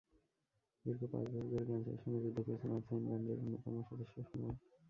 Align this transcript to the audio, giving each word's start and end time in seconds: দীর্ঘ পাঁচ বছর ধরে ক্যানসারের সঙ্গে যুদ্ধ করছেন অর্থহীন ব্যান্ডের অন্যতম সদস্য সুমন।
দীর্ঘ 0.85 1.01
পাঁচ 1.11 1.25
বছর 1.27 1.47
ধরে 1.51 1.65
ক্যানসারের 1.67 2.01
সঙ্গে 2.03 2.19
যুদ্ধ 2.25 2.39
করছেন 2.47 2.69
অর্থহীন 2.71 3.03
ব্যান্ডের 3.05 3.37
অন্যতম 3.41 3.75
সদস্য 3.89 4.15
সুমন। 4.27 4.53